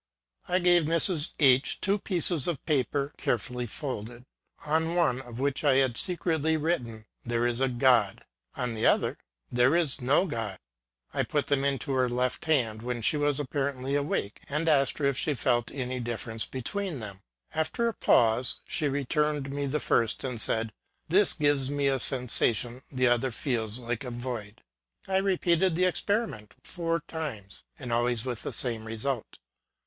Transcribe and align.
I 0.47 0.57
gave 0.57 0.85
Mrs. 0.85 1.33
H 1.39 1.79
two 1.79 1.99
pieces 1.99 2.47
of 2.47 2.65
paper, 2.65 3.13
carefully 3.19 3.67
folded: 3.67 4.25
on 4.65 4.95
one 4.95 5.21
of 5.21 5.39
which 5.39 5.63
I 5.63 5.75
had 5.75 5.95
secretly 5.95 6.57
written, 6.57 7.01
^^ 7.01 7.05
There 7.23 7.45
is 7.45 7.61
a 7.61 7.67
God;" 7.67 8.25
on 8.55 8.73
the 8.73 8.87
other," 8.87 9.19
There 9.51 9.75
is 9.75 10.01
no 10.01 10.25
God." 10.25 10.57
I 11.13 11.21
put 11.21 11.45
them 11.45 11.63
into 11.63 11.91
her 11.91 12.09
left 12.09 12.45
hand, 12.45 12.81
when 12.81 13.03
she 13.03 13.15
was 13.15 13.39
apparently 13.39 13.93
awake, 13.93 14.41
and 14.49 14.67
asked 14.67 14.97
her 14.97 15.05
if 15.05 15.19
she 15.19 15.35
felt 15.35 15.69
any 15.69 15.99
difference 15.99 16.45
be 16.47 16.63
Ō¢Ā 16.63 16.67
76 16.67 16.71
THE 16.71 16.79
SEERESS 16.79 16.95
OF 16.95 17.01
PREVORST. 17.03 17.43
tween 17.43 17.61
them. 17.61 17.61
After 17.61 17.87
a 17.87 17.93
pause, 17.93 18.59
she 18.65 18.87
returned 18.89 19.51
me 19.51 19.67
the 19.67 19.79
first, 19.79 20.23
and 20.23 20.41
said," 20.41 20.73
This 21.09 21.33
gives 21.33 21.69
me 21.69 21.85
a 21.87 21.99
sensation, 21.99 22.81
the 22.91 23.07
other 23.07 23.29
feels 23.29 23.77
like 23.77 24.03
a 24.03 24.09
void." 24.09 24.63
I 25.07 25.17
repeated 25.17 25.75
the 25.75 25.85
experiment 25.85 26.55
four 26.63 27.01
times, 27.01 27.65
and 27.77 27.93
always 27.93 28.25
with 28.25 28.41
the 28.41 28.51
same 28.51 28.85
result. 28.85 29.37